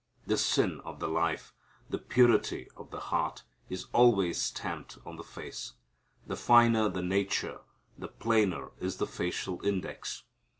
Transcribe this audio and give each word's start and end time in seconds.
The 0.25 0.35
sin 0.35 0.79
of 0.79 0.99
the 0.99 1.07
life, 1.07 1.53
the 1.87 1.99
purity 1.99 2.67
of 2.75 2.89
the 2.89 2.99
heart, 3.13 3.43
is 3.69 3.85
always 3.93 4.41
stamped 4.41 4.97
on 5.05 5.15
the 5.15 5.23
face. 5.23 5.73
The 6.25 6.35
finer 6.35 6.89
the 6.89 7.03
nature 7.03 7.59
the 7.99 8.07
plainer 8.07 8.71
is 8.79 8.97
the 8.97 9.05
facial 9.05 9.63
index. 9.63 10.23